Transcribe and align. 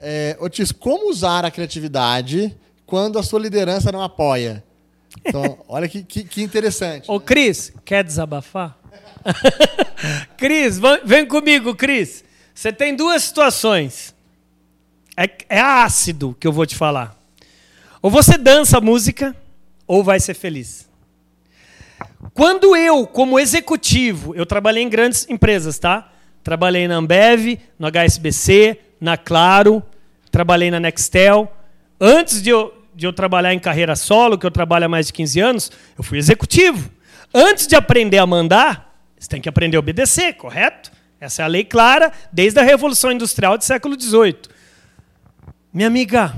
É, 0.00 0.36
Otis, 0.40 0.72
como 0.72 1.10
usar 1.10 1.44
a 1.44 1.50
criatividade 1.50 2.54
quando 2.86 3.18
a 3.18 3.22
sua 3.22 3.40
liderança 3.40 3.90
não 3.90 4.02
apoia? 4.02 4.64
Então, 5.24 5.58
olha 5.68 5.88
que, 5.88 6.02
que, 6.02 6.24
que 6.24 6.42
interessante. 6.42 7.10
Ô, 7.10 7.20
Cris, 7.20 7.72
quer 7.84 8.04
desabafar? 8.04 8.78
Cris, 10.36 10.78
vem 11.04 11.26
comigo, 11.26 11.74
Cris. 11.74 12.24
Você 12.54 12.72
tem 12.72 12.94
duas 12.94 13.24
situações. 13.24 14.14
É, 15.16 15.28
é 15.48 15.60
ácido 15.60 16.36
que 16.38 16.46
eu 16.46 16.52
vou 16.52 16.66
te 16.66 16.76
falar. 16.76 17.16
Ou 18.02 18.10
você 18.10 18.36
dança 18.36 18.80
música, 18.80 19.34
ou 19.86 20.04
vai 20.04 20.20
ser 20.20 20.34
feliz. 20.34 20.88
Quando 22.32 22.76
eu, 22.76 23.06
como 23.06 23.38
executivo, 23.38 24.34
eu 24.34 24.44
trabalhei 24.44 24.82
em 24.82 24.88
grandes 24.88 25.26
empresas, 25.28 25.78
tá? 25.78 26.12
Trabalhei 26.42 26.86
na 26.88 26.96
Ambev, 26.96 27.58
no 27.78 27.86
HSBC, 27.90 28.78
na 29.04 29.18
Claro, 29.18 29.82
trabalhei 30.30 30.70
na 30.70 30.80
Nextel. 30.80 31.52
Antes 32.00 32.40
de 32.40 32.48
eu, 32.48 32.74
de 32.94 33.06
eu 33.06 33.12
trabalhar 33.12 33.52
em 33.52 33.58
carreira 33.58 33.94
solo, 33.94 34.38
que 34.38 34.46
eu 34.46 34.50
trabalho 34.50 34.86
há 34.86 34.88
mais 34.88 35.08
de 35.08 35.12
15 35.12 35.40
anos, 35.40 35.70
eu 35.96 36.02
fui 36.02 36.16
executivo. 36.16 36.90
Antes 37.32 37.66
de 37.66 37.76
aprender 37.76 38.16
a 38.16 38.26
mandar, 38.26 38.96
você 39.18 39.28
tem 39.28 39.42
que 39.42 39.48
aprender 39.48 39.76
a 39.76 39.80
obedecer, 39.80 40.32
correto? 40.34 40.90
Essa 41.20 41.42
é 41.42 41.44
a 41.44 41.48
lei 41.48 41.64
clara 41.64 42.10
desde 42.32 42.58
a 42.58 42.62
Revolução 42.62 43.12
Industrial 43.12 43.58
do 43.58 43.64
século 43.64 44.00
XVIII. 44.00 44.38
Minha 45.70 45.88
amiga, 45.88 46.34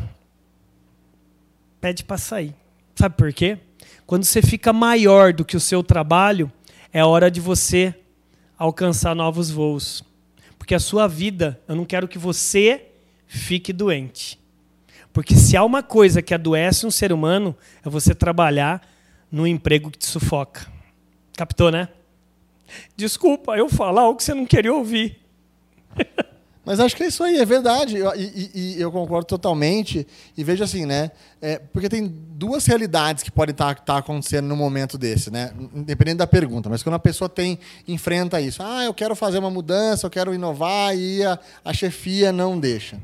pede 1.80 2.02
para 2.02 2.18
sair. 2.18 2.52
Sabe 2.96 3.14
por 3.14 3.32
quê? 3.32 3.58
Quando 4.04 4.24
você 4.24 4.42
fica 4.42 4.72
maior 4.72 5.32
do 5.32 5.44
que 5.44 5.56
o 5.56 5.60
seu 5.60 5.84
trabalho, 5.84 6.50
é 6.92 7.04
hora 7.04 7.30
de 7.30 7.40
você 7.40 7.94
alcançar 8.58 9.14
novos 9.14 9.50
voos. 9.50 10.02
Porque 10.66 10.74
a 10.74 10.80
sua 10.80 11.06
vida, 11.06 11.62
eu 11.68 11.76
não 11.76 11.84
quero 11.84 12.08
que 12.08 12.18
você 12.18 12.86
fique 13.24 13.72
doente. 13.72 14.36
Porque 15.12 15.36
se 15.36 15.56
há 15.56 15.62
uma 15.62 15.80
coisa 15.80 16.20
que 16.20 16.34
adoece 16.34 16.84
um 16.84 16.90
ser 16.90 17.12
humano, 17.12 17.56
é 17.84 17.88
você 17.88 18.12
trabalhar 18.12 18.84
num 19.30 19.46
emprego 19.46 19.92
que 19.92 19.98
te 19.98 20.06
sufoca. 20.06 20.66
Captou, 21.36 21.70
né? 21.70 21.88
Desculpa 22.96 23.56
eu 23.56 23.68
falar 23.68 24.08
o 24.08 24.16
que 24.16 24.24
você 24.24 24.34
não 24.34 24.44
queria 24.44 24.74
ouvir. 24.74 25.20
Mas 26.66 26.80
acho 26.80 26.96
que 26.96 27.04
é 27.04 27.06
isso 27.06 27.22
aí, 27.22 27.38
é 27.38 27.44
verdade. 27.44 27.96
Eu- 27.96 28.12
E, 28.16 28.50
e- 28.54 28.80
eu 28.80 28.90
concordo 28.90 29.24
totalmente. 29.26 30.04
E 30.36 30.42
vejo 30.42 30.64
assim, 30.64 30.84
né? 30.84 31.12
É, 31.40 31.58
porque 31.58 31.88
tem 31.88 32.06
duas 32.06 32.66
realidades 32.66 33.22
que 33.22 33.30
podem 33.30 33.52
estar 33.52 33.70
acontecendo 33.86 34.46
num 34.48 34.56
momento 34.56 34.98
desse, 34.98 35.30
né? 35.30 35.52
Independente 35.72 36.16
da 36.18 36.26
pergunta. 36.26 36.68
Mas 36.68 36.82
quando 36.82 36.96
a 36.96 36.98
pessoa 36.98 37.28
tem 37.28 37.58
enfrenta 37.86 38.40
isso, 38.40 38.62
ah, 38.64 38.84
eu 38.84 38.92
quero 38.92 39.14
fazer 39.14 39.38
uma 39.38 39.50
mudança, 39.50 40.06
eu 40.06 40.10
quero 40.10 40.34
inovar 40.34 40.96
e 40.96 41.22
a, 41.22 41.38
a 41.64 41.72
chefia 41.72 42.32
não 42.32 42.58
deixa. 42.58 42.98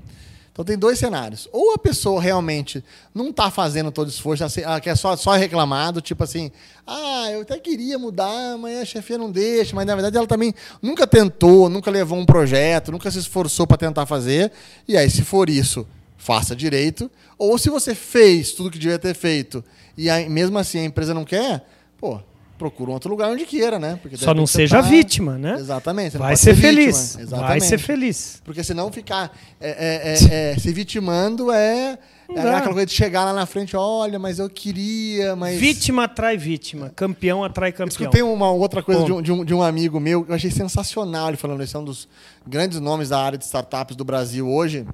Então 0.52 0.64
tem 0.64 0.76
dois 0.76 0.98
cenários. 0.98 1.48
Ou 1.50 1.72
a 1.72 1.78
pessoa 1.78 2.20
realmente 2.20 2.84
não 3.14 3.30
está 3.30 3.50
fazendo 3.50 3.90
todo 3.90 4.06
o 4.06 4.10
esforço, 4.10 4.44
assim, 4.44 4.60
ela 4.60 4.80
quer 4.80 4.96
só, 4.96 5.16
só 5.16 5.32
reclamado, 5.32 6.00
tipo 6.00 6.22
assim, 6.22 6.52
ah, 6.86 7.30
eu 7.30 7.40
até 7.40 7.58
queria 7.58 7.98
mudar, 7.98 8.58
mas 8.58 8.78
a 8.78 8.84
chefia 8.84 9.16
não 9.16 9.30
deixa, 9.30 9.74
mas 9.74 9.86
na 9.86 9.94
verdade 9.94 10.16
ela 10.16 10.26
também 10.26 10.54
nunca 10.80 11.06
tentou, 11.06 11.68
nunca 11.68 11.90
levou 11.90 12.18
um 12.18 12.26
projeto, 12.26 12.92
nunca 12.92 13.10
se 13.10 13.18
esforçou 13.18 13.66
para 13.66 13.78
tentar 13.78 14.06
fazer. 14.06 14.52
E 14.86 14.96
aí, 14.96 15.08
se 15.08 15.22
for 15.22 15.48
isso, 15.48 15.86
faça 16.16 16.54
direito. 16.54 17.10
Ou 17.38 17.56
se 17.58 17.70
você 17.70 17.94
fez 17.94 18.52
tudo 18.52 18.70
que 18.70 18.78
devia 18.78 18.98
ter 18.98 19.14
feito 19.14 19.64
e 19.96 20.08
aí, 20.08 20.28
mesmo 20.28 20.58
assim 20.58 20.78
a 20.78 20.84
empresa 20.84 21.12
não 21.12 21.24
quer, 21.24 21.66
pô, 21.98 22.20
procura 22.58 22.90
um 22.90 22.94
outro 22.94 23.10
lugar 23.10 23.30
onde 23.30 23.44
queira, 23.44 23.78
né? 23.78 23.98
Porque 24.00 24.16
Só 24.16 24.32
não 24.32 24.46
seja 24.46 24.80
tá- 24.80 24.88
vítima, 24.88 25.36
né? 25.36 25.56
Exatamente. 25.58 26.16
Vai 26.16 26.36
ser 26.36 26.54
vítima. 26.54 26.72
feliz. 26.72 27.18
Vai 27.28 27.60
ser 27.60 27.78
feliz. 27.78 28.42
Porque 28.44 28.62
senão 28.62 28.92
ficar 28.92 29.36
é, 29.60 29.70
é, 29.70 30.48
é, 30.48 30.52
é, 30.52 30.58
se 30.58 30.72
vitimando 30.72 31.50
é, 31.50 31.98
é 32.30 32.40
aquela 32.40 32.72
coisa 32.72 32.86
de 32.86 32.92
chegar 32.92 33.24
lá 33.24 33.32
na 33.32 33.46
frente, 33.46 33.76
olha, 33.76 34.18
mas 34.18 34.38
eu 34.38 34.48
queria, 34.48 35.34
mas. 35.34 35.58
Vítima 35.58 36.04
atrai 36.04 36.36
vítima. 36.36 36.90
Campeão 36.94 37.42
atrai 37.42 37.70
Eu 37.70 37.74
campeão. 37.74 37.88
escutei 37.88 38.22
uma 38.22 38.50
outra 38.50 38.82
coisa 38.82 39.04
de 39.04 39.12
um, 39.12 39.22
de, 39.22 39.32
um, 39.32 39.44
de 39.44 39.54
um 39.54 39.62
amigo 39.62 39.98
meu, 39.98 40.24
que 40.24 40.30
eu 40.30 40.34
achei 40.34 40.50
sensacional 40.50 41.28
ele 41.28 41.36
falando, 41.36 41.62
esse 41.62 41.74
é 41.74 41.78
um 41.78 41.84
dos 41.84 42.08
grandes 42.46 42.80
nomes 42.80 43.08
da 43.08 43.20
área 43.20 43.38
de 43.38 43.44
startups 43.44 43.96
do 43.96 44.04
Brasil 44.04 44.48
hoje. 44.48 44.86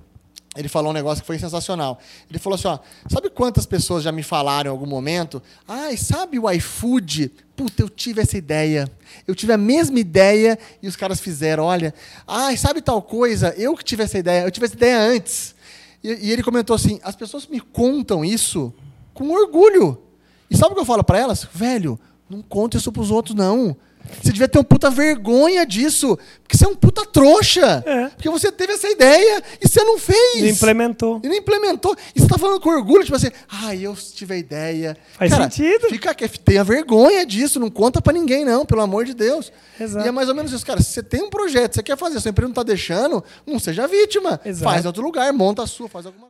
Ele 0.57 0.69
falou 0.69 0.91
um 0.91 0.95
negócio 0.95 1.23
que 1.23 1.27
foi 1.27 1.39
sensacional. 1.39 2.01
Ele 2.29 2.39
falou 2.39 2.57
assim: 2.57 2.67
ó, 2.67 2.79
sabe 3.09 3.31
quantas 3.31 3.65
pessoas 3.67 4.03
já 4.03 4.11
me 4.11 4.25
falaram 4.25 4.71
em 4.71 4.73
algum 4.73 4.87
momento? 4.87 5.41
Ai, 5.69 5.97
sabe 5.97 6.39
o 6.39 6.51
iFood? 6.51 7.31
Puta, 7.59 7.83
eu 7.83 7.89
tive 7.89 8.23
essa 8.23 8.39
ideia. 8.39 8.89
Eu 9.27 9.35
tive 9.35 9.53
a 9.53 9.59
mesma 9.59 9.99
ideia 9.99 10.57
e 10.81 10.87
os 10.87 10.95
caras 10.95 11.19
fizeram. 11.19 11.65
Olha, 11.65 11.93
ai, 12.25 12.57
sabe 12.57 12.81
tal 12.81 13.03
coisa? 13.03 13.53
Eu 13.59 13.77
que 13.77 13.83
tive 13.83 14.05
essa 14.05 14.17
ideia. 14.17 14.45
Eu 14.45 14.51
tive 14.53 14.67
essa 14.67 14.77
ideia 14.77 15.01
antes. 15.01 15.57
E, 16.01 16.29
e 16.29 16.31
ele 16.31 16.45
comentou 16.45 16.77
assim: 16.77 17.01
as 17.03 17.17
pessoas 17.17 17.49
me 17.49 17.59
contam 17.59 18.25
isso 18.25 18.73
com 19.13 19.33
orgulho. 19.33 20.01
E 20.49 20.57
sabe 20.57 20.71
o 20.71 20.75
que 20.77 20.83
eu 20.83 20.85
falo 20.85 21.03
para 21.03 21.19
elas? 21.19 21.49
Velho, 21.53 21.99
não 22.31 22.43
conta 22.43 22.77
isso 22.77 22.93
pros 22.93 23.11
outros, 23.11 23.35
não. 23.35 23.77
Você 24.23 24.33
devia 24.33 24.49
ter 24.49 24.59
um 24.59 24.65
puta 24.65 24.91
vergonha 24.91 25.65
disso. 25.67 26.19
Porque 26.43 26.57
você 26.57 26.65
é 26.65 26.69
um 26.69 26.75
puta 26.75 27.05
trouxa. 27.05 27.83
É. 27.87 28.09
Porque 28.09 28.29
você 28.31 28.51
teve 28.51 28.73
essa 28.73 28.89
ideia 28.89 29.43
e 29.61 29.69
você 29.69 29.83
não 29.85 29.99
fez. 29.99 30.43
Não 30.43 30.49
implementou. 30.49 31.21
E 31.23 31.29
não 31.29 31.35
implementou. 31.35 31.97
E 32.15 32.21
você 32.21 32.27
tá 32.27 32.39
falando 32.39 32.61
com 32.61 32.71
orgulho, 32.71 33.05
tipo 33.05 33.17
assim, 33.17 33.31
ah, 33.49 33.75
eu 33.75 33.95
tive 33.95 34.35
a 34.35 34.37
ideia. 34.37 34.97
Faz 35.19 35.33
sentido. 35.33 35.89
Fica, 35.89 36.15
tenha 36.15 36.65
vergonha 36.65 37.27
disso, 37.27 37.61
não 37.61 37.71
conta 37.71 38.01
pra 38.01 38.13
ninguém, 38.13 38.45
não, 38.45 38.65
pelo 38.65 38.81
amor 38.81 39.05
de 39.05 39.15
Deus. 39.15 39.53
Exato. 39.79 40.07
E 40.07 40.09
é 40.09 40.11
mais 40.11 40.29
ou 40.29 40.35
menos 40.35 40.53
isso, 40.53 40.65
cara. 40.65 40.81
Se 40.81 40.93
você 40.93 41.03
tem 41.03 41.23
um 41.23 41.31
projeto, 41.31 41.75
você 41.75 41.83
quer 41.83 41.97
fazer, 41.97 42.21
sua 42.21 42.31
empresa 42.31 42.49
não 42.49 42.55
tá 42.55 42.63
deixando, 42.63 43.23
não 43.47 43.59
seja 43.59 43.87
vítima. 43.87 44.41
Exato. 44.45 44.65
Faz 44.65 44.85
em 44.85 44.87
outro 44.87 45.03
lugar, 45.03 45.33
monta 45.33 45.63
a 45.63 45.67
sua, 45.67 45.89
faz 45.89 46.07
alguma 46.07 46.23
coisa. 46.23 46.29